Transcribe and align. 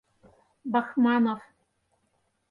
Бахманов. 0.73 1.41